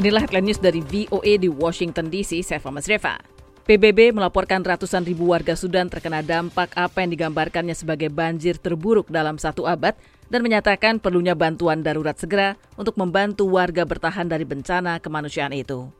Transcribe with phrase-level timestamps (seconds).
[0.00, 3.20] Inilah headline news dari VOA di Washington DC, saya Fama Reva.
[3.68, 9.36] PBB melaporkan ratusan ribu warga Sudan terkena dampak apa yang digambarkannya sebagai banjir terburuk dalam
[9.36, 9.92] satu abad
[10.32, 15.92] dan menyatakan perlunya bantuan darurat segera untuk membantu warga bertahan dari bencana kemanusiaan itu.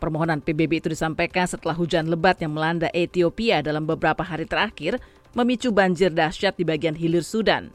[0.00, 4.96] Permohonan PBB itu disampaikan setelah hujan lebat yang melanda Ethiopia dalam beberapa hari terakhir
[5.36, 7.68] memicu banjir dahsyat di bagian hilir Sudan.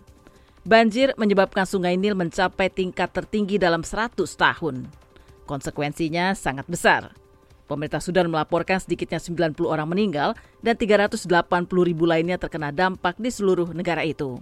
[0.65, 5.05] Banjir menyebabkan sungai Nil mencapai tingkat tertinggi dalam 100 tahun.
[5.47, 7.15] Konsekuensinya sangat besar.
[7.67, 11.27] Pemerintah Sudan melaporkan sedikitnya 90 orang meninggal dan 380
[11.83, 14.39] ribu lainnya terkena dampak di seluruh negara itu.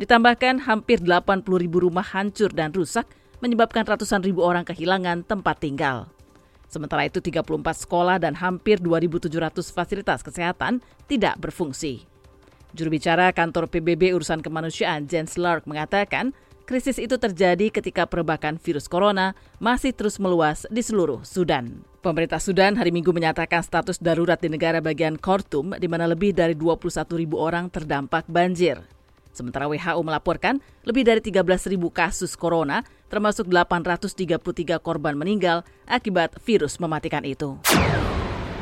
[0.00, 3.04] Ditambahkan hampir 80 ribu rumah hancur dan rusak
[3.44, 6.08] menyebabkan ratusan ribu orang kehilangan tempat tinggal.
[6.72, 9.28] Sementara itu 34 sekolah dan hampir 2.700
[9.68, 12.08] fasilitas kesehatan tidak berfungsi.
[12.72, 18.86] Juru bicara kantor PBB urusan kemanusiaan Jens Lark mengatakan Krisis itu terjadi ketika perebakan virus
[18.86, 21.82] corona masih terus meluas di seluruh Sudan.
[22.02, 26.54] Pemerintah Sudan hari Minggu menyatakan status darurat di negara bagian Khartoum di mana lebih dari
[26.54, 28.78] 21 ribu orang terdampak banjir.
[29.32, 36.76] Sementara WHO melaporkan lebih dari 13 ribu kasus corona, termasuk 833 korban meninggal akibat virus
[36.78, 37.56] mematikan itu.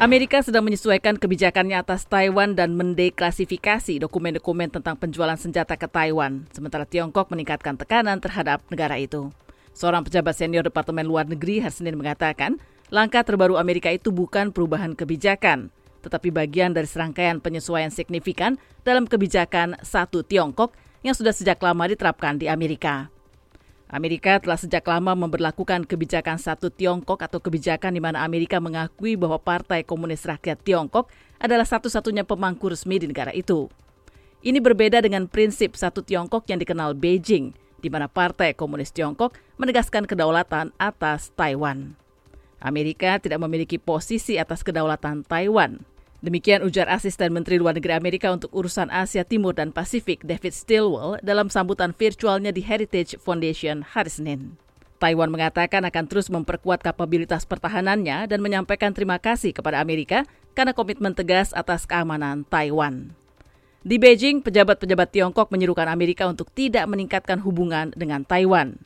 [0.00, 6.88] Amerika sedang menyesuaikan kebijakannya atas Taiwan dan mendeklasifikasi dokumen-dokumen tentang penjualan senjata ke Taiwan, sementara
[6.88, 9.28] Tiongkok meningkatkan tekanan terhadap negara itu.
[9.76, 12.56] Seorang pejabat senior Departemen Luar Negeri hari Senin mengatakan,
[12.88, 15.68] langkah terbaru Amerika itu bukan perubahan kebijakan,
[16.00, 20.72] tetapi bagian dari serangkaian penyesuaian signifikan dalam kebijakan satu Tiongkok
[21.04, 23.12] yang sudah sejak lama diterapkan di Amerika.
[23.90, 29.42] Amerika telah sejak lama memperlakukan kebijakan satu Tiongkok atau kebijakan di mana Amerika mengakui bahwa
[29.42, 31.10] Partai Komunis Rakyat Tiongkok
[31.42, 33.66] adalah satu-satunya pemangku resmi di negara itu.
[34.46, 37.50] Ini berbeda dengan prinsip satu Tiongkok yang dikenal Beijing,
[37.82, 41.98] di mana Partai Komunis Tiongkok menegaskan kedaulatan atas Taiwan.
[42.62, 45.82] Amerika tidak memiliki posisi atas kedaulatan Taiwan.
[46.20, 51.16] Demikian ujar asisten Menteri Luar Negeri Amerika untuk urusan Asia Timur dan Pasifik David Stilwell
[51.24, 54.60] dalam sambutan virtualnya di Heritage Foundation hari Senin.
[55.00, 61.16] Taiwan mengatakan akan terus memperkuat kapabilitas pertahanannya dan menyampaikan terima kasih kepada Amerika karena komitmen
[61.16, 63.16] tegas atas keamanan Taiwan.
[63.80, 68.76] Di Beijing, pejabat-pejabat Tiongkok menyerukan Amerika untuk tidak meningkatkan hubungan dengan Taiwan.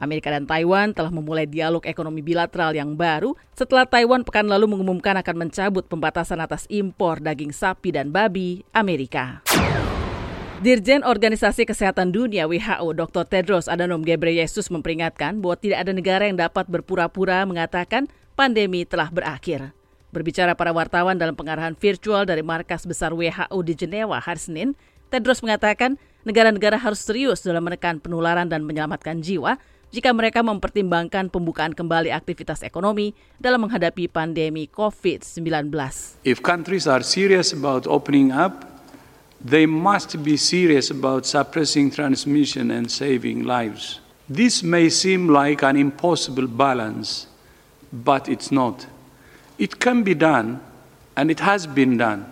[0.00, 5.14] Amerika dan Taiwan telah memulai dialog ekonomi bilateral yang baru setelah Taiwan pekan lalu mengumumkan
[5.20, 9.44] akan mencabut pembatasan atas impor daging sapi dan babi Amerika.
[10.60, 13.24] Dirjen Organisasi Kesehatan Dunia WHO Dr.
[13.24, 19.72] Tedros Adhanom Ghebreyesus memperingatkan bahwa tidak ada negara yang dapat berpura-pura mengatakan pandemi telah berakhir.
[20.12, 24.68] Berbicara para wartawan dalam pengarahan virtual dari markas besar WHO di Jenewa hari Senin,
[25.08, 25.96] Tedros mengatakan
[26.28, 29.56] negara-negara harus serius dalam menekan penularan dan menyelamatkan jiwa
[29.90, 33.10] jika mereka mempertimbangkan pembukaan kembali aktivitas ekonomi
[33.42, 35.74] dalam menghadapi pandemi COVID-19.
[36.22, 38.70] If countries are serious about opening up,
[39.42, 43.98] they must be serious about suppressing transmission and saving lives.
[44.30, 47.26] This may seem like an impossible balance,
[47.90, 48.86] but it's not.
[49.58, 50.62] It can be done,
[51.18, 52.30] and it has been done.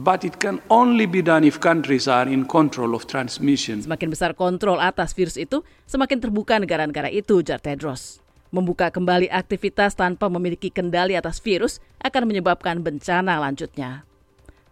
[0.00, 3.84] But it can only be done if countries are in control of transmission.
[3.84, 8.24] Semakin besar kontrol atas virus itu, semakin terbuka negara-negara itu, jar Tedros.
[8.48, 14.08] Membuka kembali aktivitas tanpa memiliki kendali atas virus akan menyebabkan bencana lanjutnya.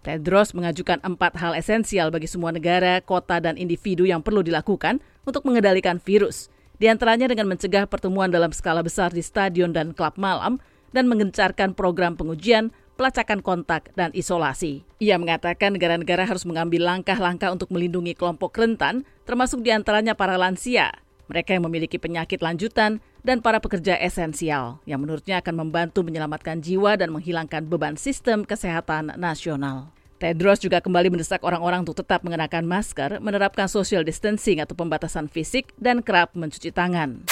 [0.01, 4.97] Tedros mengajukan empat hal esensial bagi semua negara, kota, dan individu yang perlu dilakukan
[5.29, 6.49] untuk mengendalikan virus.
[6.81, 10.57] Di antaranya dengan mencegah pertemuan dalam skala besar di stadion dan klub malam,
[10.97, 14.83] dan mengencarkan program pengujian, pelacakan kontak, dan isolasi.
[14.99, 20.91] Ia mengatakan negara-negara harus mengambil langkah-langkah untuk melindungi kelompok rentan, termasuk di antaranya para lansia,
[21.31, 26.99] mereka yang memiliki penyakit lanjutan, dan para pekerja esensial, yang menurutnya akan membantu menyelamatkan jiwa
[26.99, 29.95] dan menghilangkan beban sistem kesehatan nasional.
[30.19, 35.71] Tedros juga kembali mendesak orang-orang untuk tetap mengenakan masker, menerapkan social distancing atau pembatasan fisik,
[35.79, 37.23] dan kerap mencuci tangan.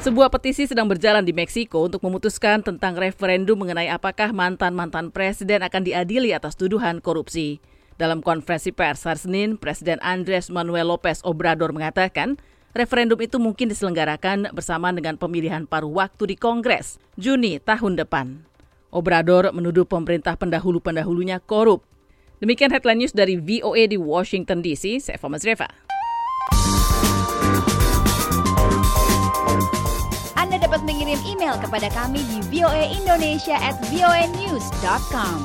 [0.00, 5.84] Sebuah petisi sedang berjalan di Meksiko untuk memutuskan tentang referendum mengenai apakah mantan-mantan presiden akan
[5.84, 7.60] diadili atas tuduhan korupsi.
[8.00, 12.40] Dalam konferensi pers hari Senin, Presiden Andres Manuel Lopez Obrador mengatakan
[12.72, 18.48] referendum itu mungkin diselenggarakan bersama dengan pemilihan paruh waktu di Kongres Juni tahun depan.
[18.88, 21.84] Obrador menuduh pemerintah pendahulu-pendahulunya korup.
[22.40, 25.68] Demikian headline news dari VOA di Washington DC, saya Fama Zreva.
[30.80, 35.36] Dapat mengirim email kepada kami di voaindonesia at voanews.com.